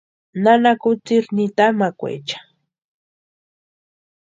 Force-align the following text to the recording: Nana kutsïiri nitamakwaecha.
Nana 0.43 0.71
kutsïiri 0.81 1.29
nitamakwaecha. 1.35 2.37